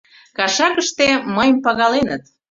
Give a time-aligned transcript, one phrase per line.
[0.37, 2.23] Кашакыште мыйым пагаленыт.